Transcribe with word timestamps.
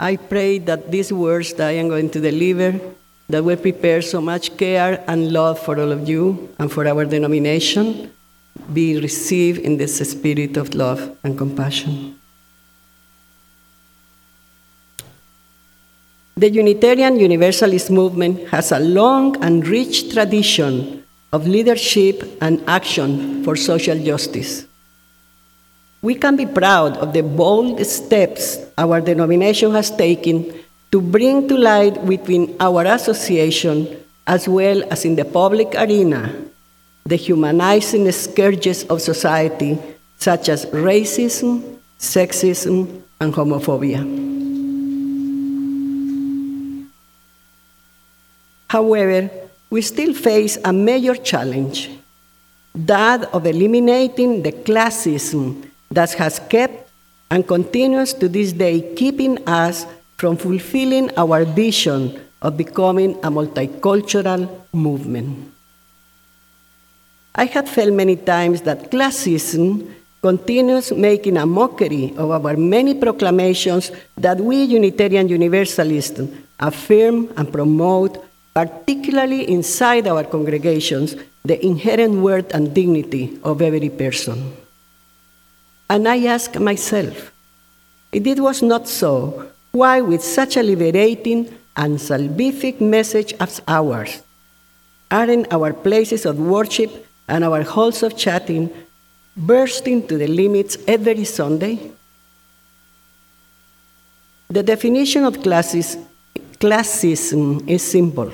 I 0.00 0.16
pray 0.16 0.56
that 0.64 0.90
these 0.90 1.12
words 1.12 1.52
that 1.60 1.68
I 1.68 1.72
am 1.72 1.88
going 1.88 2.08
to 2.16 2.20
deliver, 2.20 2.80
that 3.28 3.44
will 3.44 3.58
prepare 3.58 4.00
so 4.00 4.18
much 4.22 4.56
care 4.56 5.04
and 5.06 5.30
love 5.30 5.58
for 5.60 5.78
all 5.78 5.92
of 5.92 6.08
you 6.08 6.48
and 6.58 6.72
for 6.72 6.88
our 6.88 7.04
denomination, 7.04 8.10
be 8.72 8.98
received 8.98 9.60
in 9.60 9.76
this 9.76 10.00
spirit 10.10 10.56
of 10.56 10.74
love 10.74 11.18
and 11.22 11.36
compassion. 11.36 12.18
The 16.34 16.48
Unitarian 16.48 17.20
Universalist 17.20 17.90
movement 17.90 18.48
has 18.48 18.72
a 18.72 18.78
long 18.78 19.36
and 19.44 19.66
rich 19.68 20.14
tradition 20.14 21.04
of 21.30 21.46
leadership 21.46 22.24
and 22.40 22.64
action 22.66 23.44
for 23.44 23.54
social 23.54 24.02
justice. 24.02 24.64
We 26.02 26.14
can 26.14 26.36
be 26.36 26.46
proud 26.46 26.96
of 26.96 27.12
the 27.12 27.22
bold 27.22 27.84
steps 27.84 28.56
our 28.78 29.00
denomination 29.02 29.72
has 29.72 29.90
taken 29.90 30.48
to 30.90 31.00
bring 31.00 31.46
to 31.48 31.56
light 31.56 32.00
within 32.02 32.56
our 32.58 32.84
association, 32.86 34.00
as 34.26 34.48
well 34.48 34.82
as 34.90 35.04
in 35.04 35.14
the 35.14 35.26
public 35.26 35.74
arena, 35.76 36.32
the 37.04 37.16
humanizing 37.16 38.10
scourges 38.12 38.84
of 38.84 39.02
society, 39.02 39.78
such 40.16 40.48
as 40.48 40.64
racism, 40.66 41.76
sexism, 41.98 43.02
and 43.20 43.34
homophobia. 43.34 44.00
However, 48.68 49.28
we 49.68 49.82
still 49.82 50.14
face 50.14 50.56
a 50.64 50.72
major 50.72 51.14
challenge 51.14 51.90
that 52.74 53.24
of 53.34 53.44
eliminating 53.44 54.42
the 54.42 54.52
classism 54.52 55.69
that 55.90 56.12
has 56.14 56.38
kept 56.48 56.88
and 57.30 57.46
continues 57.46 58.14
to 58.14 58.28
this 58.28 58.52
day 58.52 58.94
keeping 58.94 59.42
us 59.48 59.86
from 60.16 60.36
fulfilling 60.36 61.10
our 61.16 61.44
vision 61.44 62.20
of 62.42 62.56
becoming 62.56 63.14
a 63.24 63.30
multicultural 63.30 64.48
movement. 64.72 65.52
I 67.34 67.46
have 67.46 67.68
felt 67.68 67.92
many 67.92 68.16
times 68.16 68.62
that 68.62 68.90
classism 68.90 69.90
continues 70.22 70.92
making 70.92 71.36
a 71.36 71.46
mockery 71.46 72.14
of 72.16 72.30
our 72.30 72.56
many 72.56 72.94
proclamations 72.94 73.90
that 74.16 74.38
we 74.38 74.62
Unitarian 74.64 75.28
Universalists 75.28 76.20
affirm 76.58 77.32
and 77.36 77.50
promote, 77.50 78.22
particularly 78.54 79.48
inside 79.48 80.06
our 80.06 80.24
congregations, 80.24 81.16
the 81.44 81.56
inherent 81.64 82.20
worth 82.20 82.52
and 82.54 82.74
dignity 82.74 83.40
of 83.42 83.62
every 83.62 83.88
person. 83.88 84.52
And 85.90 86.06
I 86.06 86.24
ask 86.26 86.54
myself, 86.54 87.32
if 88.12 88.24
it 88.24 88.38
was 88.38 88.62
not 88.62 88.86
so, 88.86 89.50
why, 89.72 90.00
with 90.00 90.22
such 90.22 90.56
a 90.56 90.62
liberating 90.62 91.52
and 91.76 91.98
salvific 91.98 92.80
message 92.80 93.34
as 93.40 93.60
ours, 93.66 94.22
aren't 95.10 95.52
our 95.52 95.72
places 95.72 96.26
of 96.26 96.38
worship 96.38 97.08
and 97.26 97.42
our 97.42 97.62
halls 97.62 98.04
of 98.04 98.16
chatting 98.16 98.70
bursting 99.36 100.06
to 100.06 100.16
the 100.16 100.28
limits 100.28 100.78
every 100.86 101.24
Sunday? 101.24 101.90
The 104.48 104.62
definition 104.62 105.24
of 105.24 105.42
classes, 105.42 105.96
classism 106.60 107.68
is 107.68 107.82
simple. 107.82 108.30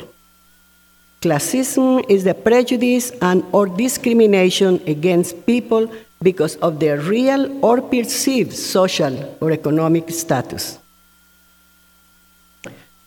Classism 1.23 2.05
is 2.11 2.25
the 2.25 2.35
prejudice 2.35 3.13
and 3.23 3.43
or 3.53 3.67
discrimination 3.67 4.83
against 4.87 5.47
people 5.47 5.91
because 6.23 6.57
of 6.57 6.81
their 6.81 6.99
real 6.99 7.65
or 7.65 7.81
perceived 7.81 8.53
social 8.53 9.37
or 9.41 9.51
economic 9.51 10.11
status. 10.11 10.79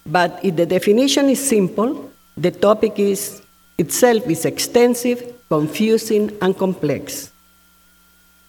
But 0.06 0.40
if 0.44 0.56
the 0.56 0.66
definition 0.66 1.30
is 1.30 1.46
simple, 1.46 2.12
the 2.38 2.52
topic 2.52 3.00
is, 3.00 3.42
itself 3.78 4.28
is 4.28 4.46
extensive, 4.46 5.36
confusing, 5.50 6.36
and 6.42 6.58
complex. 6.58 7.32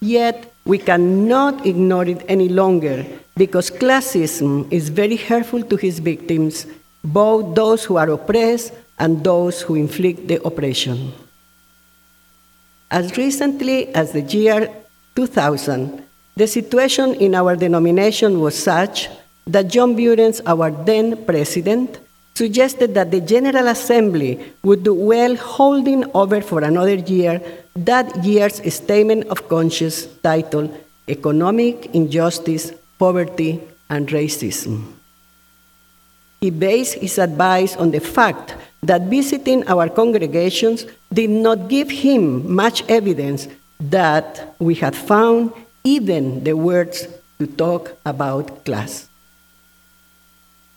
Yet, 0.00 0.52
we 0.64 0.78
cannot 0.78 1.66
ignore 1.66 2.06
it 2.06 2.24
any 2.28 2.48
longer 2.48 3.04
because 3.36 3.70
classism 3.70 4.70
is 4.72 4.88
very 4.88 5.16
hurtful 5.16 5.62
to 5.64 5.76
his 5.76 5.98
victims, 5.98 6.66
both 7.02 7.54
those 7.54 7.84
who 7.84 7.96
are 7.96 8.10
oppressed 8.10 8.72
and 8.98 9.24
those 9.24 9.62
who 9.62 9.74
inflict 9.74 10.28
the 10.28 10.42
oppression. 10.44 11.12
As 12.90 13.16
recently 13.16 13.94
as 13.94 14.12
the 14.12 14.22
year 14.22 14.68
2000, 15.14 16.02
the 16.36 16.46
situation 16.46 17.14
in 17.14 17.34
our 17.34 17.54
denomination 17.54 18.40
was 18.40 18.58
such 18.58 19.08
that 19.46 19.68
John 19.68 19.96
Buehrens, 19.96 20.40
our 20.46 20.70
then 20.70 21.24
president, 21.24 21.98
suggested 22.34 22.94
that 22.94 23.10
the 23.10 23.20
General 23.20 23.68
Assembly 23.68 24.40
would 24.62 24.82
do 24.82 24.94
well 24.94 25.36
holding 25.36 26.04
over 26.14 26.40
for 26.40 26.62
another 26.62 26.94
year 26.94 27.40
that 27.76 28.24
year's 28.24 28.58
statement 28.72 29.26
of 29.28 29.48
conscience 29.48 30.06
titled 30.22 30.74
Economic 31.08 31.94
Injustice, 31.94 32.72
Poverty, 32.98 33.60
and 33.88 34.08
Racism. 34.08 34.94
He 36.40 36.50
based 36.50 36.94
his 36.94 37.18
advice 37.18 37.76
on 37.76 37.90
the 37.90 38.00
fact 38.00 38.54
that 38.82 39.02
visiting 39.02 39.66
our 39.68 39.88
congregations 39.88 40.86
did 41.12 41.30
not 41.30 41.68
give 41.68 41.90
him 41.90 42.52
much 42.52 42.82
evidence 42.88 43.48
that 43.78 44.54
we 44.58 44.74
had 44.74 44.96
found 44.96 45.52
even 45.84 46.44
the 46.44 46.54
words 46.54 47.08
to 47.38 47.46
talk 47.46 47.96
about 48.04 48.64
class. 48.64 49.08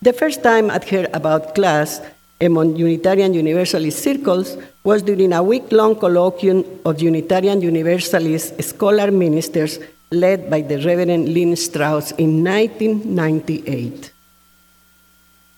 The 0.00 0.12
first 0.12 0.42
time 0.42 0.70
I'd 0.70 0.88
heard 0.88 1.08
about 1.12 1.54
class 1.54 2.00
among 2.40 2.76
Unitarian 2.76 3.32
Universalist 3.32 4.02
circles 4.02 4.56
was 4.82 5.02
during 5.02 5.32
a 5.32 5.42
week 5.42 5.72
long 5.72 5.96
colloquium 5.96 6.64
of 6.84 7.00
Unitarian 7.00 7.60
Universalist 7.60 8.62
scholar 8.62 9.10
ministers 9.10 9.78
led 10.10 10.50
by 10.50 10.60
the 10.60 10.78
Reverend 10.84 11.32
Lynn 11.32 11.56
Strauss 11.56 12.12
in 12.12 12.44
1998. 12.44 14.13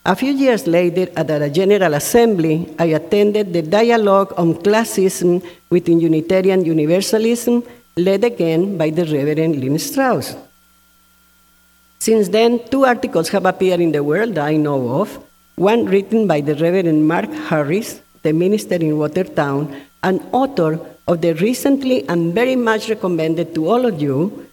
A 0.06 0.14
few 0.14 0.30
years 0.30 0.68
later, 0.68 1.10
at 1.16 1.28
a 1.28 1.50
General 1.50 1.94
Assembly, 1.94 2.72
I 2.78 2.94
attended 2.94 3.52
the 3.52 3.62
dialogue 3.62 4.32
on 4.36 4.54
classism 4.54 5.42
within 5.68 5.98
Unitarian 5.98 6.64
Universalism, 6.64 7.64
led 7.96 8.22
again 8.22 8.78
by 8.78 8.90
the 8.90 9.04
Reverend 9.04 9.58
Lynn 9.58 9.80
Strauss. 9.80 10.36
Since 11.98 12.28
then, 12.28 12.60
two 12.70 12.86
articles 12.86 13.30
have 13.30 13.46
appeared 13.46 13.80
in 13.80 13.90
the 13.90 14.04
world 14.04 14.38
I 14.38 14.54
know 14.54 15.00
of 15.00 15.18
one 15.56 15.86
written 15.86 16.28
by 16.28 16.40
the 16.40 16.54
Reverend 16.54 17.08
Mark 17.08 17.32
Harris, 17.50 18.00
the 18.22 18.32
minister 18.32 18.76
in 18.76 18.96
Watertown, 18.98 19.74
and 20.04 20.22
author 20.30 20.78
of 21.08 21.20
the 21.20 21.34
recently 21.34 22.08
and 22.08 22.32
very 22.32 22.54
much 22.54 22.88
recommended 22.88 23.56
to 23.56 23.68
all 23.68 23.84
of 23.84 24.00
you 24.00 24.46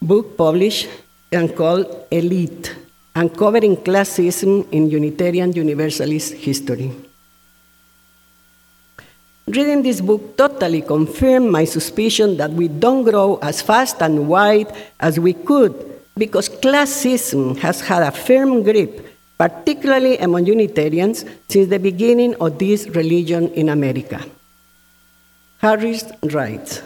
book 0.00 0.36
published 0.36 0.88
and 1.32 1.56
called 1.56 2.06
Elite 2.12 2.76
Uncovering 3.14 3.76
Classism 3.76 4.66
in 4.70 4.88
Unitarian 4.88 5.52
Universalist 5.52 6.34
History. 6.34 6.92
Reading 9.48 9.82
this 9.82 10.00
book 10.00 10.36
totally 10.36 10.80
confirmed 10.80 11.50
my 11.50 11.64
suspicion 11.64 12.36
that 12.36 12.52
we 12.52 12.68
don't 12.68 13.02
grow 13.02 13.36
as 13.42 13.60
fast 13.62 14.00
and 14.00 14.28
wide 14.28 14.70
as 15.00 15.18
we 15.18 15.32
could 15.32 15.74
because 16.16 16.48
classism 16.48 17.58
has 17.58 17.80
had 17.80 18.04
a 18.04 18.12
firm 18.12 18.62
grip, 18.62 19.04
particularly 19.36 20.16
among 20.18 20.46
Unitarians, 20.46 21.24
since 21.48 21.68
the 21.68 21.80
beginning 21.80 22.36
of 22.36 22.60
this 22.60 22.86
religion 22.94 23.48
in 23.54 23.70
America. 23.70 24.22
Harris 25.58 26.04
writes 26.30 26.82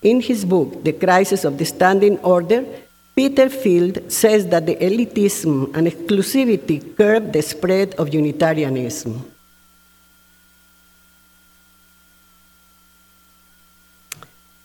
In 0.00 0.22
his 0.22 0.46
book, 0.46 0.82
The 0.82 0.94
Crisis 0.94 1.44
of 1.44 1.58
the 1.58 1.66
Standing 1.66 2.16
Order, 2.20 2.64
Peter 3.16 3.48
Field 3.48 4.12
says 4.12 4.46
that 4.48 4.66
the 4.66 4.76
elitism 4.76 5.74
and 5.74 5.86
exclusivity 5.86 6.94
curb 6.98 7.32
the 7.32 7.40
spread 7.40 7.94
of 7.94 8.12
Unitarianism. 8.12 9.32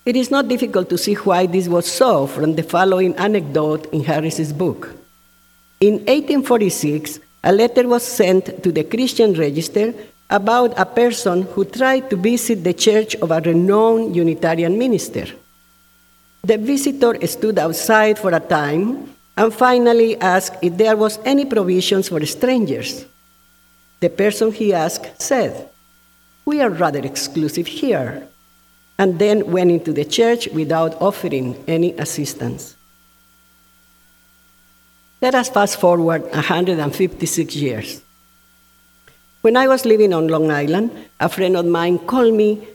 It 0.05 0.17
is 0.17 0.29
not 0.29 0.49
difficult 0.49 0.89
to 0.89 0.97
see 0.97 1.13
why 1.13 1.45
this 1.45 1.69
was 1.69 1.89
so 1.89 2.27
from 2.27 2.55
the 2.55 2.63
following 2.63 3.15
anecdote 3.15 3.85
in 3.93 4.03
Harris's 4.03 4.51
book. 4.51 4.97
In 5.79 5.93
1846, 6.03 7.21
a 7.45 7.53
letter 7.53 7.87
was 7.87 8.03
sent 8.03 8.61
to 8.63 8.71
the 8.73 8.83
Christian 8.83 9.33
Register 9.33 9.93
about 10.29 10.77
a 10.77 10.85
person 10.85 11.43
who 11.43 11.63
tried 11.63 12.09
to 12.09 12.17
visit 12.17 12.65
the 12.65 12.73
church 12.73 13.15
of 13.15 13.31
a 13.31 13.39
renowned 13.39 14.13
Unitarian 14.13 14.77
minister. 14.77 15.27
The 16.43 16.57
visitor 16.57 17.15
stood 17.27 17.59
outside 17.59 18.17
for 18.17 18.33
a 18.33 18.39
time 18.39 19.13
and 19.37 19.53
finally 19.53 20.19
asked 20.19 20.57
if 20.61 20.77
there 20.77 20.97
was 20.97 21.19
any 21.23 21.45
provisions 21.45 22.09
for 22.09 22.25
strangers. 22.25 23.05
The 23.99 24.09
person 24.09 24.51
he 24.51 24.73
asked 24.73 25.21
said, 25.21 25.69
We 26.45 26.61
are 26.61 26.69
rather 26.69 26.99
exclusive 26.99 27.67
here, 27.67 28.27
and 28.97 29.19
then 29.19 29.51
went 29.51 29.71
into 29.71 29.93
the 29.93 30.05
church 30.05 30.47
without 30.47 30.99
offering 30.99 31.63
any 31.67 31.93
assistance. 31.93 32.75
Let 35.21 35.35
us 35.35 35.49
fast 35.49 35.79
forward 35.79 36.23
156 36.33 37.55
years. 37.55 38.01
When 39.41 39.55
I 39.55 39.67
was 39.67 39.85
living 39.85 40.13
on 40.13 40.27
Long 40.27 40.49
Island, 40.49 40.89
a 41.19 41.29
friend 41.29 41.55
of 41.55 41.65
mine 41.65 41.99
called 41.99 42.33
me 42.33 42.67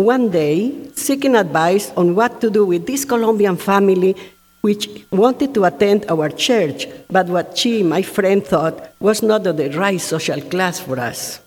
one 0.00 0.30
day 0.30 0.72
seeking 0.96 1.36
advice 1.36 1.92
on 1.96 2.14
what 2.14 2.40
to 2.40 2.48
do 2.48 2.64
with 2.64 2.86
this 2.86 3.04
Colombian 3.04 3.56
family 3.56 4.16
which 4.62 4.88
wanted 5.10 5.54
to 5.54 5.64
attend 5.64 6.04
our 6.08 6.28
church, 6.28 6.86
but 7.08 7.26
what 7.26 7.56
she, 7.56 7.82
my 7.82 8.02
friend, 8.02 8.44
thought 8.44 8.92
was 9.00 9.22
not 9.22 9.46
of 9.46 9.56
the 9.56 9.70
right 9.70 10.00
social 10.00 10.40
class 10.40 10.80
for 10.80 10.98
us. 10.98 11.40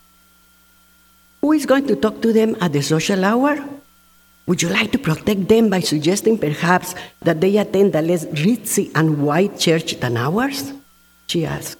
Who 1.41 1.51
is 1.51 1.65
going 1.65 1.87
to 1.87 1.95
talk 1.95 2.21
to 2.21 2.33
them 2.33 2.55
at 2.61 2.73
the 2.73 2.81
social 2.81 3.23
hour? 3.23 3.57
Would 4.47 4.61
you 4.61 4.69
like 4.69 4.91
to 4.91 4.97
protect 4.97 5.47
them 5.47 5.69
by 5.69 5.81
suggesting 5.81 6.37
perhaps 6.37 6.95
that 7.21 7.39
they 7.39 7.57
attend 7.57 7.95
a 7.95 8.01
less 8.01 8.25
ritzy 8.25 8.91
and 8.95 9.23
white 9.23 9.59
church 9.59 9.99
than 9.99 10.17
ours? 10.17 10.73
She 11.27 11.45
asked. 11.45 11.77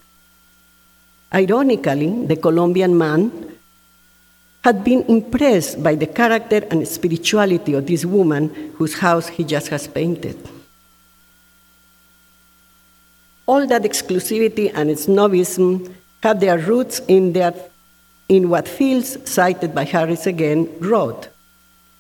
Ironically, 1.33 2.27
the 2.27 2.35
Colombian 2.35 2.97
man 2.97 3.42
had 4.63 4.83
been 4.83 5.04
impressed 5.04 5.83
by 5.83 5.95
the 5.95 6.07
character 6.07 6.65
and 6.71 6.88
spirituality 6.88 7.74
of 7.74 7.86
this 7.86 8.06
woman 8.06 8.74
whose 8.77 8.95
house 8.95 9.27
he 9.27 9.44
just 9.44 9.68
has 9.68 9.88
painted. 9.88 10.38
All 13.45 13.68
that 13.68 13.83
exclusivity 13.83 14.71
and 14.74 14.89
snobism 14.92 15.94
have 16.24 16.39
their 16.39 16.57
roots 16.57 17.01
in, 17.10 17.33
their, 17.33 17.54
in 18.30 18.50
what 18.50 18.68
Fields, 18.68 19.18
cited 19.30 19.75
by 19.75 19.83
Harris 19.83 20.25
again, 20.25 20.69
wrote. 20.80 21.27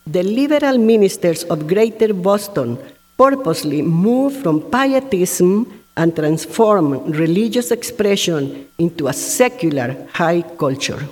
The 0.07 0.23
liberal 0.23 0.77
ministers 0.77 1.43
of 1.43 1.67
Greater 1.67 2.13
Boston 2.13 2.77
purposely 3.17 3.81
moved 3.81 4.41
from 4.41 4.61
pietism 4.61 5.83
and 5.97 6.15
transformed 6.15 7.15
religious 7.15 7.71
expression 7.71 8.67
into 8.77 9.07
a 9.07 9.13
secular 9.13 10.07
high 10.13 10.41
culture. 10.41 11.07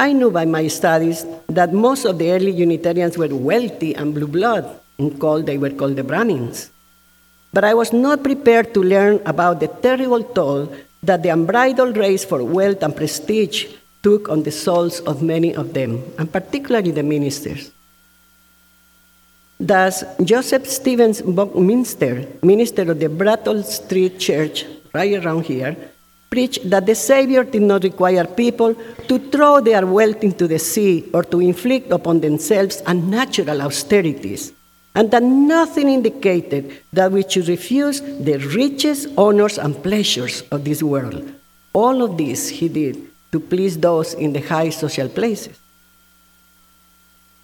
I 0.00 0.16
knew 0.16 0.30
by 0.30 0.46
my 0.46 0.66
studies 0.68 1.26
that 1.52 1.74
most 1.76 2.06
of 2.06 2.16
the 2.16 2.32
early 2.32 2.52
Unitarians 2.52 3.18
were 3.18 3.28
wealthy 3.28 3.92
and 3.94 4.14
blue 4.14 4.26
blood, 4.26 4.64
and 4.96 5.20
called, 5.20 5.44
they 5.44 5.58
were 5.58 5.76
called 5.76 5.96
the 5.96 6.02
Brahmins. 6.02 6.70
But 7.52 7.64
I 7.64 7.74
was 7.74 7.92
not 7.92 8.24
prepared 8.24 8.72
to 8.72 8.82
learn 8.82 9.20
about 9.26 9.60
the 9.60 9.68
terrible 9.68 10.24
toll 10.24 10.72
that 11.02 11.22
the 11.22 11.28
unbridled 11.28 11.98
race 11.98 12.24
for 12.24 12.42
wealth 12.42 12.82
and 12.82 12.96
prestige 12.96 13.66
took 14.02 14.30
on 14.30 14.42
the 14.42 14.50
souls 14.50 15.00
of 15.00 15.20
many 15.20 15.54
of 15.54 15.74
them, 15.74 16.02
and 16.16 16.32
particularly 16.32 16.92
the 16.92 17.02
ministers. 17.02 17.70
Thus, 19.60 20.02
Joseph 20.24 20.66
Stevens 20.66 21.20
Buckminster, 21.20 22.24
minister 22.42 22.90
of 22.90 23.00
the 23.00 23.10
Brattle 23.10 23.62
Street 23.64 24.18
Church, 24.18 24.64
right 24.94 25.22
around 25.22 25.44
here, 25.44 25.76
preached 26.30 26.70
that 26.70 26.86
the 26.86 26.94
Savior 26.94 27.42
did 27.44 27.62
not 27.62 27.82
require 27.82 28.24
people 28.24 28.74
to 29.08 29.18
throw 29.30 29.60
their 29.60 29.84
wealth 29.84 30.22
into 30.22 30.46
the 30.46 30.58
sea 30.58 31.10
or 31.12 31.24
to 31.24 31.40
inflict 31.40 31.90
upon 31.90 32.20
themselves 32.20 32.82
unnatural 32.86 33.60
austerities 33.60 34.52
and 34.94 35.10
that 35.10 35.22
nothing 35.22 35.88
indicated 35.88 36.82
that 36.92 37.12
we 37.12 37.22
should 37.28 37.48
refuse 37.48 38.00
the 38.00 38.38
riches, 38.54 39.06
honors, 39.16 39.58
and 39.58 39.80
pleasures 39.82 40.42
of 40.50 40.64
this 40.64 40.82
world. 40.82 41.32
All 41.72 42.02
of 42.02 42.16
this 42.16 42.48
he 42.48 42.68
did 42.68 42.96
to 43.32 43.40
please 43.40 43.78
those 43.78 44.14
in 44.14 44.32
the 44.32 44.40
high 44.40 44.70
social 44.70 45.08
places. 45.08 45.58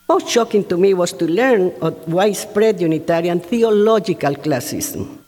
Most 0.09 0.29
shocking 0.29 0.65
to 0.69 0.77
me 0.77 0.95
was 0.95 1.13
to 1.15 1.27
learn 1.27 1.73
of 1.81 2.07
widespread 2.07 2.81
Unitarian 2.81 3.41
theological 3.41 4.35
classism. 4.35 5.19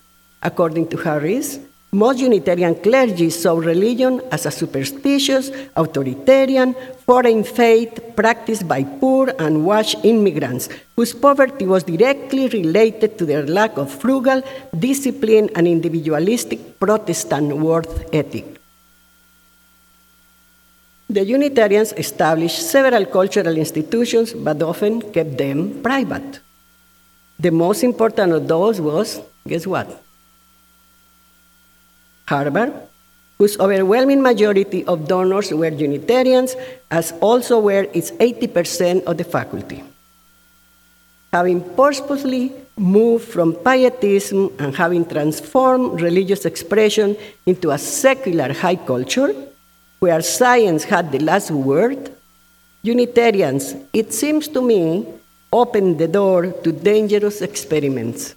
According 0.43 0.89
to 0.89 0.97
Harris, 0.97 1.59
most 1.93 2.21
Unitarian 2.21 2.75
clergy 2.75 3.31
saw 3.31 3.55
religion 3.57 4.21
as 4.31 4.45
a 4.45 4.51
superstitious, 4.51 5.51
authoritarian, 5.75 6.75
foreign 7.07 7.45
faith 7.45 8.13
practiced 8.15 8.69
by 8.69 8.85
poor 8.85 9.33
and 9.39 9.65
washed 9.65 9.97
immigrants 10.05 10.69
whose 10.97 11.15
poverty 11.15 11.65
was 11.65 11.85
directly 11.85 12.49
related 12.49 13.17
to 13.17 13.25
their 13.25 13.47
lack 13.47 13.79
of 13.79 13.91
frugal, 13.91 14.43
disciplined, 14.79 15.51
and 15.57 15.67
individualistic 15.67 16.79
Protestant 16.79 17.57
worth 17.57 18.15
ethic. 18.15 18.45
The 21.09 21.25
Unitarians 21.25 21.95
established 21.95 22.69
several 22.69 23.07
cultural 23.07 23.57
institutions, 23.57 24.35
but 24.35 24.61
often 24.63 25.01
kept 25.01 25.39
them 25.39 25.81
private. 25.83 26.41
The 27.41 27.51
most 27.51 27.83
important 27.83 28.35
of 28.35 28.47
those 28.47 28.79
was, 28.79 29.23
guess 29.47 29.67
what? 29.67 30.03
Harvard, 32.29 32.73
whose 33.39 33.59
overwhelming 33.59 34.21
majority 34.21 34.85
of 34.85 35.09
donors 35.09 35.51
were 35.51 35.73
Unitarians, 35.73 36.57
as 36.91 37.13
also 37.21 37.59
were 37.59 37.89
its 37.95 38.11
80% 38.21 39.05
of 39.05 39.17
the 39.17 39.25
faculty. 39.25 39.83
Having 41.33 41.65
purposely 41.75 42.53
moved 42.77 43.29
from 43.29 43.55
pietism 43.55 44.53
and 44.59 44.77
having 44.77 45.05
transformed 45.09 46.01
religious 46.01 46.45
expression 46.45 47.17
into 47.47 47.71
a 47.71 47.79
secular 47.79 48.53
high 48.53 48.77
culture, 48.77 49.33
where 49.99 50.21
science 50.21 50.85
had 50.85 51.11
the 51.11 51.19
last 51.19 51.51
word, 51.51 52.13
Unitarians, 52.83 53.75
it 53.93 54.13
seems 54.13 54.49
to 54.49 54.61
me, 54.61 55.07
opened 55.53 55.99
the 55.99 56.09
door 56.09 56.53
to 56.63 56.73
dangerous 56.73 57.41
experiments. 57.41 58.35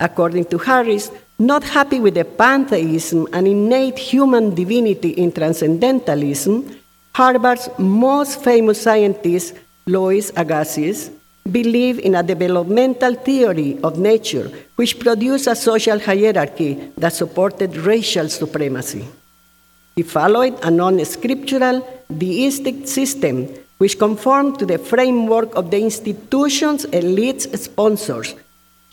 According 0.00 0.46
to 0.46 0.58
Harris, 0.58 1.10
not 1.38 1.62
happy 1.62 2.00
with 2.00 2.14
the 2.14 2.24
pantheism 2.24 3.28
and 3.32 3.46
innate 3.46 3.98
human 3.98 4.54
divinity 4.54 5.10
in 5.10 5.30
transcendentalism, 5.30 6.74
Harvard's 7.14 7.68
most 7.78 8.42
famous 8.42 8.80
scientist, 8.80 9.54
Louis 9.86 10.32
Agassiz, 10.36 11.10
believed 11.50 12.00
in 12.00 12.14
a 12.14 12.22
developmental 12.22 13.14
theory 13.14 13.78
of 13.82 13.98
nature 13.98 14.50
which 14.76 14.98
produced 14.98 15.46
a 15.46 15.56
social 15.56 15.98
hierarchy 15.98 16.92
that 16.96 17.12
supported 17.12 17.76
racial 17.76 18.28
supremacy. 18.28 19.04
He 19.96 20.02
followed 20.02 20.58
a 20.62 20.70
non 20.70 21.04
scriptural, 21.04 21.86
deistic 22.08 22.88
system 22.88 23.48
which 23.76 23.98
conformed 23.98 24.58
to 24.58 24.66
the 24.66 24.78
framework 24.78 25.54
of 25.54 25.70
the 25.70 25.80
institution's 25.80 26.84
elite 26.86 27.42
sponsors 27.58 28.34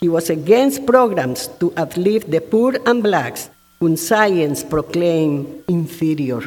he 0.00 0.08
was 0.08 0.30
against 0.30 0.86
programs 0.86 1.48
to 1.58 1.72
uplift 1.76 2.30
the 2.30 2.40
poor 2.40 2.76
and 2.86 3.02
blacks, 3.02 3.50
whom 3.80 3.96
science 3.96 4.62
proclaimed 4.62 5.64
inferior. 5.68 6.42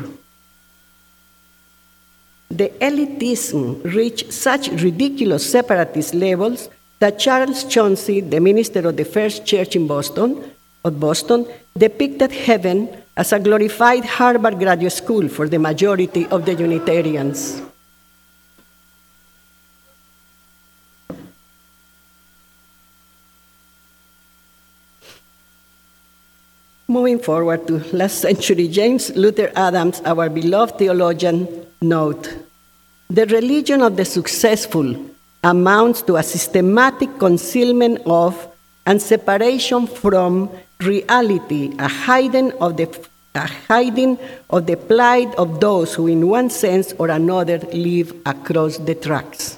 The 2.50 2.70
elitism 2.82 3.84
reached 3.96 4.34
such 4.34 4.68
ridiculous 4.68 5.50
separatist 5.50 6.14
levels 6.14 6.70
that 7.00 7.18
Charles 7.18 7.64
Chauncy, 7.64 8.22
the 8.22 8.40
minister 8.40 8.88
of 8.88 8.98
the 8.98 9.06
First 9.06 9.46
Church 9.46 9.76
in 9.76 9.88
Boston, 9.88 10.52
of 10.84 11.00
Boston, 11.00 11.48
depicted 11.78 12.32
heaven 12.32 12.90
as 13.16 13.32
a 13.32 13.40
glorified 13.40 14.04
Harvard 14.04 14.60
graduate 14.60 14.92
school 14.92 15.28
for 15.30 15.48
the 15.48 15.60
majority 15.60 16.26
of 16.28 16.46
the 16.46 16.54
Unitarians. 16.54 17.62
Moving 26.92 27.20
forward 27.20 27.68
to 27.68 27.80
last 27.96 28.20
century, 28.20 28.68
James 28.68 29.16
Luther 29.16 29.50
Adams, 29.56 30.02
our 30.04 30.28
beloved 30.28 30.78
theologian, 30.78 31.48
note 31.80 32.28
the 33.10 33.26
religion 33.28 33.82
of 33.82 33.96
the 33.96 34.04
successful 34.04 35.00
amounts 35.42 36.02
to 36.02 36.18
a 36.18 36.24
systematic 36.24 37.18
concealment 37.18 38.02
of 38.06 38.36
and 38.86 39.02
separation 39.02 39.88
from 39.88 40.52
reality, 40.82 41.72
a 41.80 41.88
hiding 41.88 42.52
of 42.60 42.76
the 42.76 42.92
a 43.36 43.48
hiding 43.48 44.20
of 44.50 44.68
the 44.68 44.76
plight 44.76 45.34
of 45.36 45.62
those 45.62 45.96
who, 45.96 46.08
in 46.08 46.28
one 46.28 46.50
sense 46.50 46.92
or 47.00 47.08
another, 47.08 47.60
live 47.72 48.12
across 48.26 48.76
the 48.76 48.96
tracks. 48.96 49.58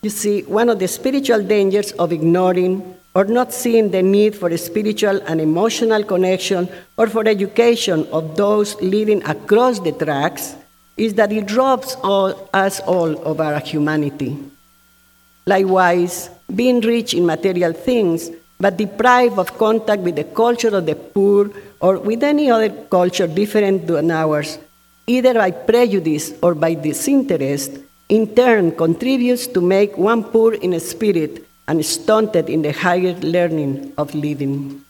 You 0.00 0.08
see, 0.08 0.44
one 0.44 0.70
of 0.70 0.78
the 0.78 0.88
spiritual 0.88 1.42
dangers 1.42 1.92
of 1.92 2.10
ignoring 2.10 2.96
or 3.16 3.24
not 3.24 3.50
seeing 3.50 3.90
the 3.90 4.02
need 4.02 4.36
for 4.36 4.50
a 4.50 4.58
spiritual 4.58 5.18
and 5.26 5.40
emotional 5.40 6.04
connection 6.04 6.68
or 6.98 7.06
for 7.06 7.26
education 7.26 8.06
of 8.12 8.36
those 8.36 8.76
living 8.82 9.22
across 9.24 9.78
the 9.80 9.92
tracks 9.92 10.54
is 10.98 11.14
that 11.14 11.32
it 11.32 11.50
robs 11.56 11.96
all, 12.02 12.50
us 12.52 12.78
all 12.80 13.16
of 13.24 13.40
our 13.40 13.58
humanity. 13.60 14.36
Likewise, 15.46 16.28
being 16.54 16.82
rich 16.82 17.14
in 17.14 17.24
material 17.24 17.72
things, 17.72 18.30
but 18.60 18.76
deprived 18.76 19.38
of 19.38 19.56
contact 19.56 20.02
with 20.02 20.16
the 20.16 20.24
culture 20.24 20.76
of 20.76 20.84
the 20.84 20.94
poor 20.94 21.50
or 21.80 21.98
with 21.98 22.22
any 22.22 22.50
other 22.50 22.68
culture 22.68 23.26
different 23.26 23.86
than 23.86 24.10
ours, 24.10 24.58
either 25.06 25.32
by 25.32 25.50
prejudice 25.52 26.34
or 26.42 26.54
by 26.54 26.74
disinterest, 26.74 27.78
in 28.10 28.34
turn 28.34 28.72
contributes 28.72 29.46
to 29.46 29.62
make 29.62 29.96
one 29.96 30.22
poor 30.22 30.52
in 30.52 30.78
spirit 30.80 31.45
and 31.68 31.84
stunted 31.84 32.48
in 32.48 32.62
the 32.62 32.72
higher 32.72 33.14
learning 33.14 33.92
of 33.98 34.14
living. 34.14 34.82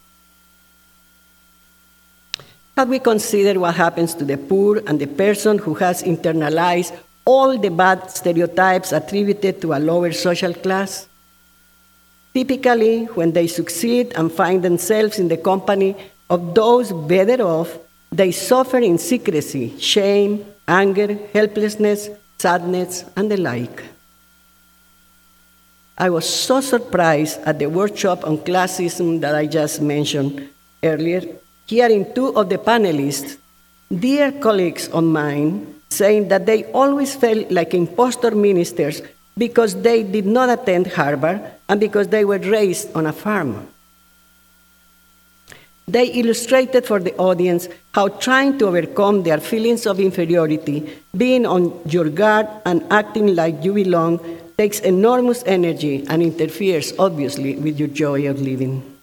Have 2.76 2.90
we 2.90 2.99
considered 2.99 3.56
what 3.56 3.75
happens 3.75 4.14
to 4.14 4.25
the 4.25 4.37
poor 4.37 4.83
and 4.87 5.00
the 5.00 5.06
person 5.06 5.56
who 5.56 5.75
has 5.75 6.02
internalized 6.02 6.95
all 7.25 7.56
the 7.56 7.71
bad 7.71 8.11
stereotypes 8.11 8.92
attributed 8.92 9.62
to 9.62 9.73
a 9.73 9.80
lower 9.80 10.12
social 10.12 10.52
class? 10.52 11.09
Typically, 12.35 13.04
when 13.16 13.33
they 13.33 13.47
succeed 13.47 14.12
and 14.14 14.30
find 14.30 14.62
themselves 14.62 15.18
in 15.18 15.28
the 15.28 15.38
company 15.38 15.97
of 16.28 16.54
those 16.54 16.92
better 16.92 17.42
off, 17.42 17.78
they 18.12 18.30
suffer 18.30 18.76
in 18.76 18.99
secrecy, 18.99 19.78
shame, 19.78 20.45
anger, 20.68 21.18
helplessness, 21.33 22.11
sadness, 22.37 23.06
and 23.16 23.30
the 23.30 23.38
like. 23.38 23.83
I 25.99 26.11
was 26.11 26.29
so 26.29 26.61
surprised 26.61 27.41
at 27.45 27.59
the 27.59 27.67
workshop 27.67 28.26
on 28.26 28.38
classism 28.38 29.21
that 29.21 29.35
I 29.35 29.47
just 29.47 29.81
mentioned 29.81 30.49
earlier, 30.85 31.23
hearing 31.67 32.12
two 32.15 32.37
of 32.37 32.50
the 32.50 32.59
panelists, 32.59 33.38
dear 33.88 34.31
colleagues 34.33 34.88
of 34.88 35.05
mine, 35.05 35.75
saying 35.88 36.29
that 36.29 36.45
they 36.45 36.65
always 36.73 37.15
felt 37.15 37.50
like 37.50 37.73
impostor 37.73 38.33
ministers 38.33 39.00
because 39.38 39.81
they 39.81 40.03
did 40.03 40.26
not 40.26 40.50
attend 40.50 40.87
Harvard 40.88 41.41
and 41.69 41.81
because 41.81 42.09
they 42.09 42.25
were 42.25 42.38
raised 42.38 42.95
on 42.95 43.07
a 43.07 43.12
farm. 43.12 43.67
They 45.88 46.09
illustrated 46.09 46.85
for 46.85 46.99
the 46.99 47.17
audience 47.17 47.69
how 47.95 48.09
trying 48.09 48.59
to 48.59 48.67
overcome 48.67 49.23
their 49.23 49.38
feelings 49.38 49.87
of 49.87 50.00
inferiority, 50.00 50.91
being 51.17 51.47
on 51.47 51.81
your 51.87 52.11
guard, 52.11 52.49
and 52.67 52.85
acting 52.91 53.35
like 53.35 53.65
you 53.65 53.73
belong 53.73 54.21
takes 54.57 54.81
enormous 54.81 55.43
energy 55.45 56.05
and 56.09 56.23
interferes, 56.23 56.93
obviously, 56.99 57.57
with 57.57 57.79
your 57.79 57.89
joy 57.89 58.29
of 58.29 58.41
living. 58.41 58.97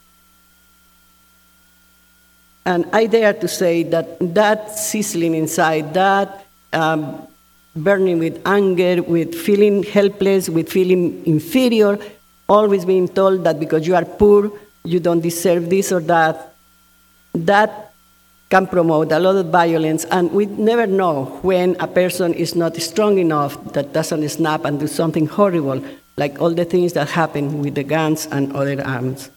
And 2.65 2.85
I 2.93 3.07
dare 3.07 3.33
to 3.33 3.47
say 3.47 3.83
that 3.83 4.17
that 4.33 4.71
sizzling 4.71 5.35
inside, 5.35 5.93
that 5.93 6.45
um, 6.71 7.27
burning 7.75 8.19
with 8.19 8.41
anger, 8.45 9.03
with 9.03 9.35
feeling 9.35 9.83
helpless, 9.83 10.49
with 10.49 10.71
feeling 10.71 11.25
inferior, 11.25 11.99
always 12.47 12.85
being 12.85 13.07
told 13.07 13.43
that 13.43 13.59
because 13.59 13.85
you 13.85 13.95
are 13.95 14.05
poor, 14.05 14.51
you 14.83 14.99
don't 14.99 15.21
deserve 15.21 15.69
this 15.69 15.91
or 15.91 15.99
that, 16.01 16.55
that 17.33 17.82
can 18.53 18.67
promote 18.67 19.11
a 19.11 19.19
lot 19.19 19.35
of 19.35 19.47
violence, 19.47 20.05
and 20.11 20.31
we 20.31 20.45
never 20.45 20.85
know 20.85 21.25
when 21.41 21.75
a 21.79 21.87
person 21.87 22.35
is 22.35 22.53
not 22.53 22.75
strong 22.77 23.17
enough 23.17 23.57
that 23.73 23.93
doesn't 23.93 24.29
snap 24.29 24.63
and 24.63 24.79
do 24.79 24.85
something 24.85 25.25
horrible, 25.25 25.83
like 26.17 26.39
all 26.39 26.51
the 26.51 26.63
things 26.63 26.93
that 26.93 27.09
happen 27.09 27.63
with 27.63 27.73
the 27.73 27.81
guns 27.83 28.27
and 28.27 28.55
other 28.55 28.79
arms. 28.85 29.31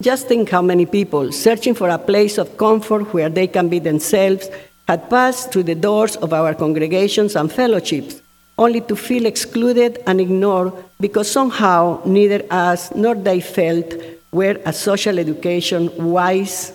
Just 0.00 0.26
think 0.26 0.50
how 0.50 0.60
many 0.60 0.84
people 0.84 1.30
searching 1.30 1.76
for 1.76 1.88
a 1.88 1.98
place 1.98 2.36
of 2.36 2.56
comfort 2.56 3.14
where 3.14 3.28
they 3.28 3.46
can 3.46 3.68
be 3.68 3.78
themselves 3.78 4.50
had 4.88 5.08
passed 5.08 5.52
through 5.52 5.62
the 5.62 5.76
doors 5.76 6.16
of 6.16 6.32
our 6.32 6.52
congregations 6.52 7.36
and 7.36 7.52
fellowships 7.52 8.20
only 8.58 8.80
to 8.80 8.96
feel 8.96 9.26
excluded 9.26 10.02
and 10.08 10.20
ignored 10.20 10.72
because 10.98 11.30
somehow 11.30 12.02
neither 12.04 12.44
us 12.50 12.92
nor 12.92 13.14
they 13.14 13.40
felt 13.40 13.94
were 14.32 14.58
a 14.64 14.72
social 14.72 15.18
education 15.18 15.90
wise, 16.10 16.72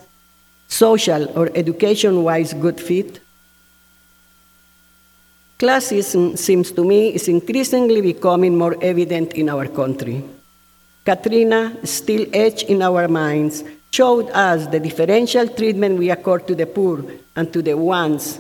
social 0.68 1.28
or 1.38 1.50
education 1.56 2.24
wise 2.24 2.54
good 2.54 2.80
fit. 2.80 3.20
Classism 5.58 6.34
mm, 6.34 6.38
seems 6.38 6.72
to 6.72 6.84
me 6.84 7.16
is 7.16 7.28
increasingly 7.28 8.02
becoming 8.02 8.56
more 8.56 8.78
evident 8.82 9.34
in 9.34 9.50
our 9.50 9.68
country. 9.68 10.24
Katrina, 11.04 11.76
still 11.84 12.28
etched 12.32 12.70
in 12.70 12.84
our 12.84 13.08
minds, 13.08 13.64
showed 13.90 14.30
us 14.30 14.68
the 14.68 14.80
differential 14.80 15.48
treatment 15.48 15.98
we 15.98 16.12
accord 16.12 16.46
to 16.46 16.54
the 16.54 16.68
poor 16.68 17.04
and 17.36 17.52
to 17.54 17.64
the 17.64 17.76
ones 17.76 18.40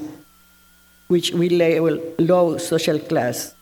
which 1.07 1.31
we 1.33 1.49
label 1.49 1.99
low 2.19 2.57
social 2.57 2.99
class. 2.99 3.55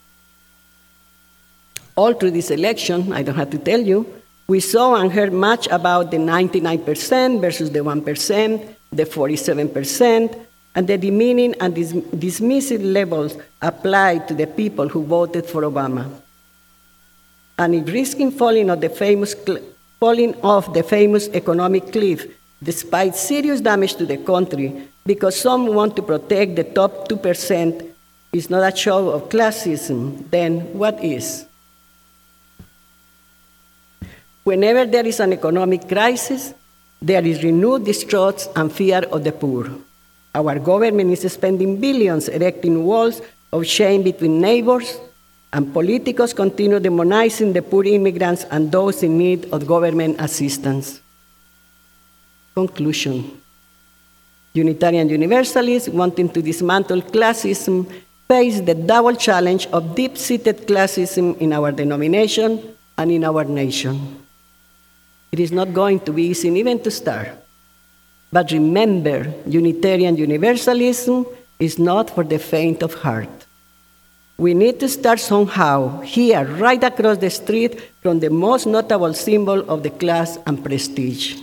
All 1.96 2.14
through 2.14 2.32
this 2.32 2.52
election, 2.52 3.14
I 3.14 3.24
don't 3.24 3.36
have 3.36 3.52
to 3.52 3.58
tell 3.58 3.80
you, 3.80 4.06
we 4.48 4.60
saw 4.60 4.96
and 4.96 5.12
heard 5.12 5.34
much 5.34 5.68
about 5.68 6.12
the 6.12 6.18
99% 6.18 7.42
versus 7.42 7.72
the 7.72 7.80
1%, 7.80 8.75
the 8.92 9.04
47%, 9.04 10.46
and 10.75 10.88
the 10.88 10.98
demeaning 10.98 11.56
and 11.60 11.74
dis- 11.74 11.94
dismissive 11.94 12.84
levels 12.84 13.38
applied 13.62 14.28
to 14.28 14.34
the 14.34 14.46
people 14.46 14.88
who 14.88 15.04
voted 15.04 15.46
for 15.46 15.64
Obama. 15.64 16.12
And 17.58 17.74
in 17.74 17.86
risking 17.86 18.32
falling 18.32 18.70
off 18.70 18.82
the 18.82 18.90
famous, 18.90 19.34
cl- 19.34 19.64
falling 20.00 20.36
off 20.42 20.74
the 20.74 20.84
famous 20.84 21.28
economic 21.30 21.92
cliff, 21.92 22.25
despite 22.62 23.16
serious 23.16 23.62
damage 23.62 23.96
to 23.96 24.06
the 24.06 24.18
country, 24.18 24.88
because 25.06 25.40
some 25.40 25.68
want 25.68 25.96
to 25.96 26.02
protect 26.02 26.56
the 26.56 26.66
top 26.66 27.08
2%, 27.08 27.94
is 28.34 28.50
not 28.50 28.74
a 28.74 28.75
show 28.75 29.10
of 29.10 29.30
classism, 29.30 30.30
then 30.30 30.60
what 30.78 31.02
is? 31.02 31.46
Whenever 34.46 34.86
there 34.86 35.08
is 35.08 35.20
an 35.20 35.34
economic 35.34 35.88
crisis, 35.90 36.54
there 37.02 37.25
is 37.25 37.44
renewed 37.44 37.84
distrust 37.84 38.52
and 38.56 38.72
fear 38.72 39.00
of 39.12 39.24
the 39.24 39.32
poor. 39.32 39.72
Our 40.36 40.60
government 40.60 41.10
is 41.10 41.34
spending 41.34 41.82
billions 41.82 42.30
erecting 42.30 42.86
walls 42.86 43.24
of 43.52 43.66
shame 43.66 44.04
between 44.04 44.40
neighbors, 44.40 45.00
and 45.52 45.74
politicos 45.74 46.36
continue 46.36 46.80
demonizing 46.80 47.54
the 47.54 47.64
poor 47.64 47.86
immigrants 47.86 48.46
and 48.52 48.72
those 48.72 49.02
in 49.02 49.18
need 49.18 49.52
of 49.52 49.66
government 49.66 50.18
assistance. 50.20 51.02
Conclusion 52.54 53.42
Unitarian 54.54 55.10
Universalists 55.10 55.90
wanting 55.90 56.30
to 56.30 56.44
dismantle 56.44 57.02
classism 57.02 57.90
face 58.28 58.62
the 58.62 58.75
double 58.75 59.16
challenge 59.16 59.66
of 59.74 59.96
deep 59.96 60.20
seated 60.20 60.68
classism 60.68 61.36
in 61.40 61.52
our 61.52 61.72
denomination 61.72 62.62
and 62.96 63.12
in 63.12 63.24
our 63.24 63.44
nation. 63.44 64.25
It 65.36 65.42
is 65.42 65.51
not 65.51 65.74
going 65.74 66.00
to 66.08 66.13
be 66.13 66.27
easy 66.32 66.48
even 66.48 66.80
to 66.80 66.89
start. 66.89 67.27
But 68.32 68.51
remember, 68.51 69.34
Unitarian 69.46 70.15
Universalism 70.15 71.25
is 71.60 71.77
not 71.77 72.10
for 72.10 72.24
the 72.24 72.39
faint 72.39 72.82
of 72.82 72.94
heart. 72.94 73.27
We 74.38 74.54
need 74.54 74.80
to 74.80 74.88
start 74.88 75.20
somehow, 75.20 76.00
here, 76.00 76.46
right 76.46 76.82
across 76.82 77.18
the 77.18 77.30
street 77.30 77.82
from 78.01 78.22
the 78.22 78.30
most 78.30 78.65
notable 78.65 79.13
symbol 79.13 79.60
of 79.70 79.84
the 79.84 79.89
class 79.89 80.39
and 80.48 80.63
prestige. 80.63 81.36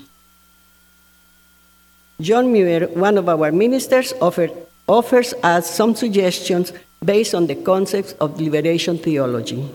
John 2.19 2.51
Muir, 2.51 2.89
one 2.97 3.19
of 3.19 3.29
our 3.29 3.53
ministers, 3.53 4.15
offered, 4.23 4.53
offers 4.89 5.35
us 5.43 5.69
some 5.69 5.95
suggestions 5.95 6.73
based 7.05 7.35
on 7.35 7.47
the 7.47 7.57
concepts 7.57 8.13
of 8.25 8.41
liberation 8.41 8.97
theology. 8.97 9.69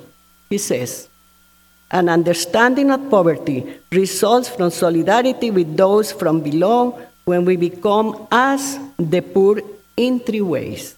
He 0.50 0.58
says, 0.58 1.08
an 1.92 2.10
understanding 2.10 2.92
of 2.92 3.10
poverty 3.10 3.66
results 3.92 4.50
from 4.50 4.70
solidarity 4.70 5.52
with 5.52 5.78
those 5.78 6.12
from 6.12 6.42
below 6.42 7.00
when 7.26 7.46
we 7.46 7.56
become 7.56 8.28
as 8.32 8.80
the 8.98 9.22
poor 9.22 9.62
in 9.96 10.20
three 10.20 10.42
ways. 10.42 10.96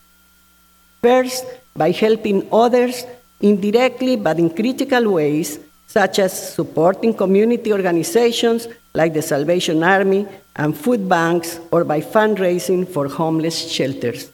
First, 1.01 1.45
by 1.75 1.91
helping 1.91 2.47
others 2.51 3.05
indirectly 3.39 4.15
but 4.15 4.37
in 4.39 4.49
critical 4.49 5.13
ways, 5.13 5.59
such 5.87 6.19
as 6.19 6.53
supporting 6.53 7.13
community 7.13 7.71
organizations 7.71 8.67
like 8.93 9.13
the 9.13 9.21
Salvation 9.21 9.83
Army 9.83 10.27
and 10.55 10.77
food 10.77 11.07
banks, 11.07 11.59
or 11.71 11.83
by 11.83 12.01
fundraising 12.01 12.87
for 12.87 13.07
homeless 13.07 13.71
shelters. 13.71 14.29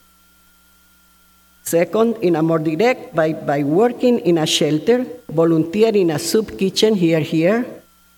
Second, 1.66 2.18
in 2.22 2.36
a 2.36 2.42
more 2.42 2.60
direct, 2.60 3.12
by, 3.12 3.32
by 3.32 3.64
working 3.64 4.20
in 4.20 4.38
a 4.38 4.46
shelter, 4.46 5.04
volunteering 5.28 6.02
in 6.02 6.10
a 6.10 6.18
soup 6.18 6.56
kitchen 6.56 6.94
here, 6.94 7.18
here, 7.18 7.66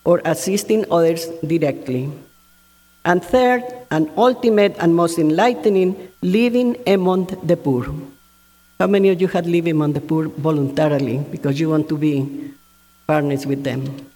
or 0.04 0.20
assisting 0.26 0.84
others 0.90 1.28
directly. 1.40 2.12
And 3.06 3.24
third, 3.24 3.64
and 3.90 4.10
ultimate 4.18 4.76
and 4.78 4.94
most 4.94 5.18
enlightening, 5.18 5.96
living 6.20 6.76
among 6.86 7.24
the 7.42 7.56
poor. 7.56 7.86
How 8.78 8.86
many 8.86 9.08
of 9.08 9.18
you 9.18 9.28
had 9.28 9.46
lived 9.46 9.68
among 9.68 9.94
the 9.94 10.02
poor 10.02 10.28
voluntarily 10.28 11.24
because 11.30 11.58
you 11.58 11.70
want 11.70 11.88
to 11.88 11.96
be 11.96 12.52
partners 13.06 13.46
with 13.46 13.64
them? 13.64 14.08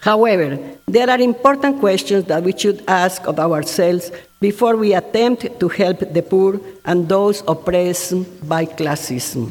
However, 0.00 0.58
there 0.86 1.10
are 1.10 1.20
important 1.20 1.80
questions 1.80 2.24
that 2.24 2.42
we 2.42 2.56
should 2.56 2.82
ask 2.88 3.26
of 3.26 3.38
ourselves 3.38 4.10
before 4.40 4.76
we 4.76 4.94
attempt 4.94 5.58
to 5.58 5.68
help 5.68 5.98
the 6.00 6.22
poor 6.22 6.60
and 6.84 7.08
those 7.08 7.42
oppressed 7.46 8.48
by 8.48 8.64
classism. 8.64 9.50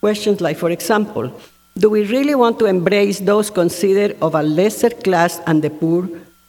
Questions 0.00 0.40
like, 0.40 0.56
for 0.56 0.70
example, 0.70 1.32
do 1.76 1.90
we 1.90 2.04
really 2.06 2.34
want 2.34 2.58
to 2.58 2.66
embrace 2.66 3.20
those 3.20 3.50
considered 3.50 4.16
of 4.22 4.34
a 4.34 4.42
lesser 4.42 4.90
class 4.90 5.40
and 5.46 5.62
the 5.62 5.70
poor, 5.70 6.08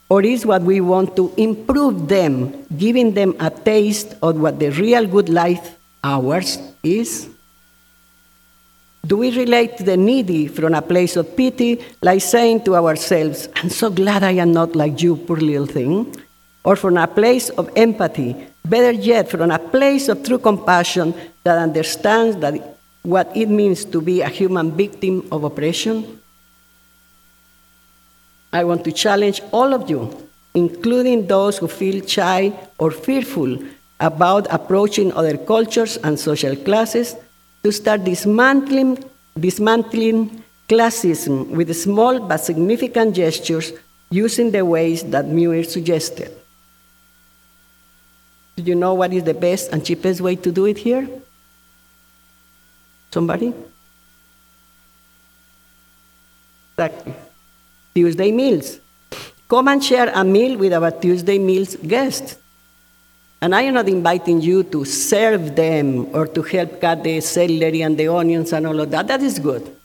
or 0.10 0.24
is 0.24 0.46
what 0.46 0.62
we 0.62 0.80
want 0.80 1.16
to 1.18 1.34
improve 1.36 2.08
them, 2.08 2.66
giving 2.78 3.14
them 3.14 3.36
a 3.40 3.50
taste 3.50 4.16
of 4.22 4.40
what 4.40 4.60
the 4.60 4.70
real 4.70 5.06
good 5.06 5.28
life, 5.28 5.76
ours, 6.04 6.60
is? 6.84 7.28
Do 9.08 9.16
we 9.16 9.32
relate 9.32 9.78
to 9.78 9.84
the 9.84 9.96
needy 9.96 10.48
from 10.48 10.74
a 10.74 10.82
place 10.82 11.16
of 11.16 11.38
pity, 11.38 11.80
like 12.02 12.22
saying 12.22 12.66
to 12.66 12.76
ourselves, 12.76 13.48
I'm 13.56 13.70
so 13.70 13.90
glad 13.90 14.22
I 14.22 14.32
am 14.32 14.52
not 14.52 14.76
like 14.76 15.02
you, 15.02 15.16
poor 15.16 15.38
little 15.38 15.66
thing? 15.66 16.14
Or 16.66 16.76
from 16.76 16.98
a 16.98 17.08
place 17.08 17.48
of 17.52 17.72
empathy, 17.78 18.36
better 18.66 18.92
yet, 18.92 19.30
from 19.30 19.50
a 19.50 19.60
place 19.60 20.10
of 20.10 20.24
true 20.24 20.40
compassion 20.40 21.14
that 21.46 21.58
understands 21.58 22.36
that 22.38 22.80
what 23.04 23.32
it 23.34 23.48
means 23.48 23.86
to 23.86 24.02
be 24.02 24.20
a 24.20 24.28
human 24.28 24.76
victim 24.76 25.26
of 25.32 25.46
oppression? 25.46 26.20
I 28.52 28.66
want 28.66 28.84
to 28.84 28.92
challenge 28.92 29.40
all 29.54 29.74
of 29.74 29.90
you, 29.90 30.12
including 30.54 31.28
those 31.28 31.60
who 31.60 31.70
feel 31.70 32.06
shy 32.06 32.52
or 32.78 32.92
fearful 32.92 33.58
about 34.02 34.48
approaching 34.52 35.14
other 35.14 35.38
cultures 35.38 35.96
and 36.04 36.20
social 36.20 36.58
classes, 36.58 37.16
to 37.64 37.72
start 37.72 38.04
dismantling, 38.04 39.04
dismantling 39.40 40.44
classism 40.70 41.50
with 41.50 41.76
small 41.76 42.20
but 42.20 42.38
significant 42.38 43.16
gestures 43.16 43.74
using 44.10 44.52
the 44.52 44.64
ways 44.64 45.04
that 45.04 45.26
Muir 45.26 45.64
suggested. 45.64 46.32
Do 48.56 48.64
you 48.64 48.76
know 48.76 48.94
what 48.94 49.14
is 49.14 49.24
the 49.24 49.34
best 49.34 49.72
and 49.72 49.86
cheapest 49.86 50.22
way 50.22 50.36
to 50.36 50.52
do 50.52 50.66
it 50.66 50.78
here? 50.78 51.08
Somebody? 53.12 53.54
Exactly. 56.74 57.14
Tuesday 57.94 58.32
meals. 58.32 58.80
Come 59.48 59.68
and 59.70 59.84
share 59.84 60.12
a 60.14 60.24
meal 60.24 60.58
with 60.58 60.74
our 60.74 60.92
Tuesday 60.92 61.40
meals 61.40 61.76
guests. 61.76 62.38
And 63.42 63.54
I 63.54 63.62
am 63.64 63.76
not 63.76 63.88
inviting 63.88 64.42
you 64.42 64.64
to 64.64 64.84
serve 64.84 65.56
them 65.56 66.14
or 66.16 66.26
to 66.28 66.42
help 66.42 66.82
cut 66.82 67.04
the 67.04 67.22
celery 67.22 67.82
and 67.82 67.98
the 67.98 68.08
onions 68.08 68.52
and 68.52 68.66
all 68.66 68.80
of 68.80 68.90
that. 68.92 69.08
That 69.08 69.22
is 69.22 69.38
good. 69.38 69.76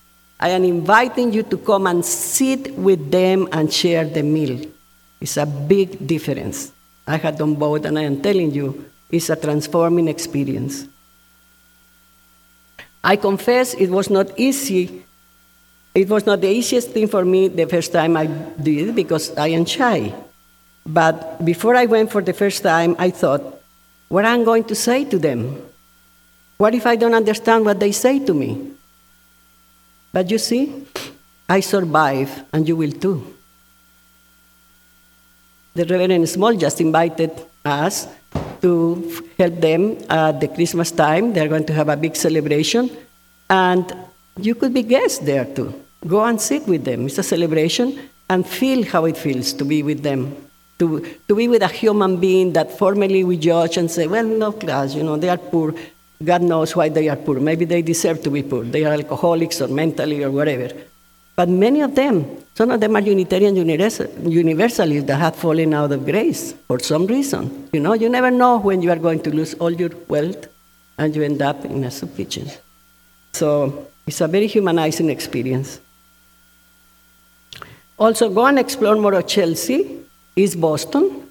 I 0.41 0.49
am 0.51 0.65
inviting 0.65 1.33
you 1.33 1.43
to 1.45 1.59
come 1.59 1.87
and 1.87 2.05
sit 2.05 2.75
with 2.75 3.11
them 3.11 3.49
and 3.53 3.73
share 3.73 4.05
the 4.05 4.23
meal. 4.23 4.67
It's 5.21 5.37
a 5.37 5.47
big 5.47 6.05
difference. 6.07 6.73
I 7.07 7.17
had 7.17 7.39
done 7.39 7.55
both, 7.55 7.85
and 7.85 7.99
I 7.99 8.03
am 8.03 8.21
telling 8.23 8.53
you, 8.53 8.91
it's 9.11 9.31
a 9.31 9.37
transforming 9.37 10.09
experience. 10.09 10.89
I 13.05 13.17
confess 13.17 13.75
it 13.75 13.91
was 13.91 14.09
not 14.11 14.37
easy. 14.39 15.05
It 15.95 16.09
was 16.09 16.25
not 16.25 16.41
the 16.41 16.49
easiest 16.49 16.91
thing 16.91 17.07
for 17.07 17.25
me 17.25 17.49
the 17.49 17.67
first 17.67 17.93
time 17.93 18.17
I 18.17 18.27
did 18.27 18.97
because 18.97 19.37
I 19.37 19.49
am 19.49 19.65
shy. 19.67 20.15
But 20.87 21.45
before 21.45 21.77
I 21.77 21.87
went 21.87 22.11
for 22.11 22.23
the 22.23 22.33
first 22.33 22.63
time, 22.63 22.97
I 22.99 23.11
thought, 23.11 23.61
what 24.09 24.25
am 24.25 24.41
I 24.41 24.45
going 24.45 24.65
to 24.65 24.75
say 24.75 25.05
to 25.07 25.19
them? 25.19 25.63
What 26.59 26.75
if 26.75 26.87
I 26.87 26.97
don't 26.97 27.15
understand 27.15 27.65
what 27.65 27.81
they 27.81 27.93
say 27.93 28.19
to 28.19 28.35
me? 28.35 28.73
But 30.13 30.31
you 30.31 30.39
see, 30.39 30.87
I 31.49 31.61
survive, 31.61 32.45
and 32.53 32.69
you 32.69 32.77
will 32.77 32.93
too. 32.93 33.35
The 35.75 35.87
Reverend 35.87 36.29
Small 36.29 36.55
just 36.55 36.81
invited 36.81 37.33
us 37.65 38.07
to 38.61 39.25
help 39.39 39.61
them 39.61 39.99
at 40.11 40.41
the 40.41 40.49
Christmas 40.49 40.91
time. 40.91 41.33
They're 41.33 41.49
going 41.49 41.65
to 41.67 41.73
have 41.73 41.89
a 41.89 41.97
big 41.97 42.15
celebration, 42.15 42.91
and 43.49 43.93
you 44.39 44.55
could 44.55 44.75
be 44.75 44.83
guests 44.83 45.19
there 45.19 45.47
too. 45.47 45.73
Go 46.07 46.25
and 46.25 46.41
sit 46.41 46.67
with 46.67 46.85
them. 46.85 47.07
It's 47.07 47.19
a 47.19 47.23
celebration, 47.23 47.99
and 48.29 48.47
feel 48.47 48.85
how 48.85 49.07
it 49.07 49.17
feels 49.17 49.53
to 49.55 49.65
be 49.65 49.83
with 49.83 50.03
them. 50.03 50.37
To, 50.83 50.87
to 51.29 51.35
be 51.37 51.47
with 51.47 51.63
a 51.63 51.69
human 51.69 52.17
being 52.19 52.55
that 52.55 52.77
formerly 52.77 53.23
we 53.23 53.37
judge 53.37 53.77
and 53.77 53.89
say, 53.89 54.09
well, 54.09 54.25
no 54.25 54.51
class, 54.51 54.97
you 54.97 55.05
know, 55.05 55.17
they 55.17 55.29
are 55.29 55.39
poor. 55.39 55.73
God 56.25 56.43
knows 56.43 56.75
why 56.75 56.89
they 56.89 57.09
are 57.09 57.15
poor. 57.15 57.39
Maybe 57.39 57.65
they 57.65 57.83
deserve 57.83 58.21
to 58.25 58.31
be 58.31 58.43
poor. 58.43 58.65
They 58.65 58.85
are 58.85 58.93
alcoholics 58.93 59.61
or 59.61 59.69
mentally 59.69 60.25
or 60.25 60.33
whatever. 60.33 60.71
But 61.37 61.49
many 61.49 61.83
of 61.83 61.95
them, 61.95 62.27
some 62.55 62.73
of 62.73 62.81
them 62.81 62.97
are 62.97 63.01
Unitarian 63.01 63.55
Universalists 63.55 65.07
that 65.07 65.21
have 65.21 65.37
fallen 65.37 65.73
out 65.73 65.93
of 65.93 66.05
grace 66.05 66.53
for 66.67 66.81
some 66.81 67.07
reason. 67.07 67.69
You 67.73 67.81
know, 67.81 67.95
you 67.95 68.09
never 68.09 68.33
know 68.33 68.59
when 68.59 68.83
you 68.83 68.91
are 68.91 68.99
going 68.99 69.21
to 69.23 69.31
lose 69.31 69.55
all 69.55 69.71
your 69.71 69.91
wealth 70.09 70.49
and 70.99 71.15
you 71.15 71.23
end 71.23 71.41
up 71.43 71.65
in 71.65 71.85
a 71.85 71.93
soup 71.93 72.17
kitchen. 72.17 72.51
So 73.35 73.87
it's 74.05 74.21
a 74.21 74.27
very 74.27 74.49
humanizing 74.49 75.11
experience. 75.11 75.81
Also, 77.99 78.29
go 78.29 78.47
and 78.47 78.59
explore 78.59 78.97
more 78.97 79.15
of 79.15 79.29
Chelsea, 79.29 80.02
East 80.37 80.61
Boston. 80.61 81.29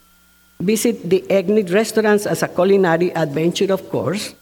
Visit 0.59 1.09
the 1.09 1.21
Egnet 1.29 1.73
restaurants 1.73 2.25
as 2.25 2.43
a 2.43 2.47
culinary 2.47 3.09
adventure, 3.15 3.73
of 3.73 3.89
course. 3.89 4.35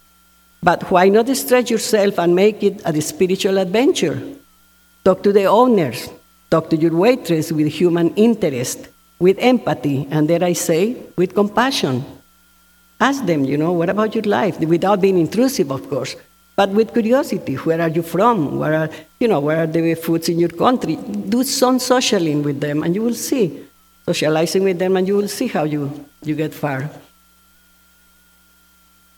But 0.62 0.91
why 0.91 1.08
not 1.08 1.30
stretch 1.38 1.72
yourself 1.72 2.19
and 2.19 2.36
make 2.36 2.62
it 2.63 2.82
a 2.84 3.02
spiritual 3.02 3.58
adventure? 3.58 4.22
Talk 5.06 5.24
to 5.24 5.32
the 5.32 5.45
owners. 5.45 6.10
Talk 6.52 6.69
to 6.72 6.76
your 6.76 6.95
waitress 6.95 7.52
with 7.52 7.67
human 7.67 8.13
interest, 8.15 8.89
with 9.19 9.38
empathy, 9.39 10.08
and 10.12 10.28
dare 10.28 10.43
I 10.43 10.54
say, 10.54 10.98
with 11.15 11.34
compassion. 11.34 12.04
Ask 13.00 13.26
them, 13.26 13.45
you 13.45 13.56
know, 13.56 13.72
what 13.72 13.89
about 13.89 14.13
your 14.13 14.26
life? 14.26 14.60
Without 14.60 15.00
being 15.00 15.17
intrusive, 15.17 15.72
of 15.72 15.89
course, 15.89 16.17
but 16.58 16.69
with 16.72 16.91
curiosity. 16.91 17.56
Where 17.56 17.80
are 17.80 17.88
you 17.88 18.02
from? 18.02 18.60
Where 18.60 18.74
are, 18.74 18.89
you 19.22 19.30
know, 19.30 19.39
where 19.39 19.63
are 19.63 19.67
the 19.67 19.95
foods 19.95 20.28
in 20.28 20.39
your 20.39 20.50
country? 20.50 20.98
Do 20.98 21.43
some 21.43 21.78
socialing 21.78 22.43
with 22.43 22.60
them, 22.60 22.84
and 22.84 22.93
you 22.93 23.04
will 23.04 23.13
see. 23.13 23.69
Socializing 24.10 24.63
with 24.63 24.80
them, 24.80 24.98
and 24.98 25.08
you 25.08 25.15
will 25.15 25.28
see 25.28 25.45
how 25.45 25.65
you, 25.65 26.04
you 26.24 26.34
get 26.34 26.52
far. 26.52 26.89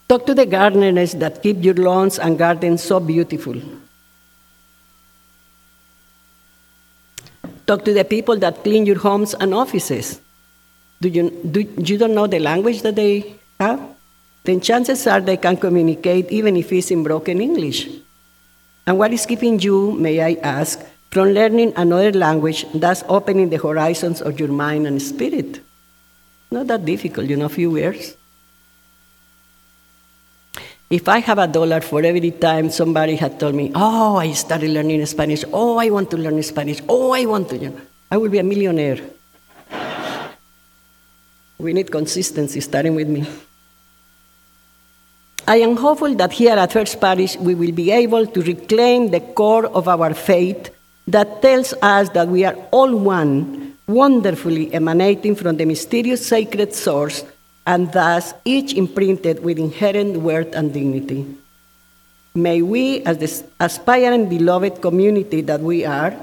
Talk 0.10 0.25
to 0.25 0.34
the 0.36 0.45
gardeners 0.45 1.13
that 1.13 1.41
keep 1.41 1.63
your 1.63 1.75
lawns 1.75 2.19
and 2.19 2.38
gardens 2.38 2.84
so 2.84 2.99
beautiful. 2.99 3.56
Talk 7.65 7.86
to 7.86 7.93
the 7.93 8.04
people 8.04 8.36
that 8.39 8.65
clean 8.65 8.86
your 8.86 8.99
homes 8.99 9.34
and 9.34 9.54
offices. 9.54 10.19
Do 10.99 11.08
you, 11.08 11.30
do, 11.30 11.62
you 11.77 11.97
don't 11.97 12.13
know 12.13 12.27
the 12.27 12.39
language 12.39 12.82
that 12.82 12.97
they 12.97 13.36
have? 13.62 13.80
Then 14.43 14.60
chances 14.60 15.08
are 15.08 15.21
they 15.21 15.38
can 15.38 15.56
communicate 15.56 16.30
even 16.32 16.58
if 16.58 16.69
it's 16.73 16.91
in 16.91 17.04
broken 17.04 17.39
English. 17.39 17.88
And 18.86 18.97
what 18.97 19.13
is 19.13 19.25
keeping 19.25 19.58
you, 19.58 19.93
may 19.93 20.19
I 20.19 20.38
ask, 20.43 20.84
from 21.12 21.30
learning 21.30 21.74
another 21.76 22.13
language, 22.13 22.65
thus 22.74 23.04
opening 23.08 23.50
the 23.50 23.58
horizons 23.58 24.21
of 24.21 24.39
your 24.39 24.50
mind 24.50 24.88
and 24.88 25.02
spirit? 25.02 25.60
Not 26.50 26.67
that 26.67 26.86
difficult, 26.86 27.28
you 27.28 27.36
know, 27.38 27.45
a 27.45 27.50
few 27.50 27.76
years. 27.76 28.15
If 30.89 31.08
I 31.08 31.19
have 31.19 31.38
a 31.38 31.47
dollar 31.47 31.80
for 31.80 32.04
every 32.04 32.32
time 32.32 32.69
somebody 32.69 33.15
had 33.15 33.39
told 33.39 33.56
me, 33.56 33.71
oh, 33.76 34.17
I 34.17 34.34
started 34.34 34.71
learning 34.71 35.06
Spanish, 35.06 35.43
oh, 35.54 35.78
I 35.78 35.89
want 35.89 36.12
to 36.12 36.17
learn 36.17 36.41
Spanish, 36.43 36.82
oh, 36.89 37.12
I 37.12 37.26
want 37.26 37.50
to, 37.50 37.58
you 37.58 37.69
know, 37.69 37.82
I 38.10 38.17
will 38.17 38.30
be 38.30 38.39
a 38.39 38.43
millionaire. 38.43 39.00
we 41.58 41.71
need 41.71 41.91
consistency, 41.91 42.60
starting 42.60 42.95
with 42.95 43.08
me. 43.08 43.26
I 45.47 45.58
am 45.58 45.78
hopeful 45.78 46.13
that 46.15 46.34
here 46.34 46.58
at 46.58 46.71
First 46.71 47.00
Parish 47.00 47.38
we 47.38 47.56
will 47.56 47.71
be 47.71 47.91
able 47.91 48.28
to 48.28 48.41
reclaim 48.41 49.12
the 49.12 49.21
core 49.21 49.65
of 49.67 49.88
our 49.88 50.13
faith 50.13 50.69
that 51.12 51.41
tells 51.41 51.74
us 51.82 52.10
that 52.10 52.28
we 52.28 52.45
are 52.45 52.56
all 52.71 52.95
one, 52.95 53.76
wonderfully 53.88 54.74
emanating 54.74 55.36
from 55.36 55.58
the 55.58 55.65
mysterious 55.65 56.26
sacred 56.26 56.74
source 56.74 57.26
and 57.67 57.91
thus 57.91 58.34
each 58.45 58.74
imprinted 58.74 59.43
with 59.43 59.60
inherent 59.60 60.17
worth 60.17 60.56
and 60.56 60.74
dignity. 60.74 61.28
May 62.34 62.62
we, 62.62 63.04
as 63.04 63.17
the 63.17 63.28
aspiring 63.60 64.30
beloved 64.30 64.82
community 64.82 65.41
that 65.41 65.60
we 65.60 65.84
are, 65.84 66.15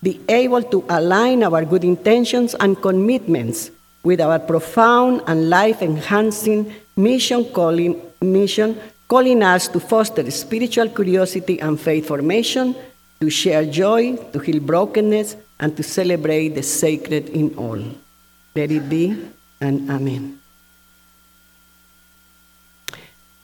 be 0.00 0.20
able 0.28 0.62
to 0.62 0.84
align 0.88 1.42
our 1.42 1.64
good 1.64 1.82
intentions 1.82 2.54
and 2.54 2.80
commitments 2.80 3.72
with 4.04 4.20
our 4.20 4.38
profound 4.38 5.22
and 5.26 5.50
life 5.50 5.82
enhancing 5.82 6.72
mission 6.94 7.44
calling, 7.46 8.00
mission 8.22 8.78
calling 9.08 9.42
us 9.42 9.66
to 9.68 9.80
foster 9.80 10.30
spiritual 10.30 10.88
curiosity 10.88 11.58
and 11.58 11.80
faith 11.80 12.06
formation, 12.06 12.76
to 13.20 13.30
share 13.30 13.64
joy, 13.64 14.16
to 14.32 14.38
heal 14.38 14.60
brokenness, 14.60 15.36
and 15.58 15.76
to 15.76 15.82
celebrate 15.82 16.50
the 16.50 16.62
sacred 16.62 17.28
in 17.30 17.54
all. 17.56 17.80
Let 18.54 18.70
it 18.70 18.88
be, 18.88 19.16
and 19.60 19.90
Amen. 19.90 20.40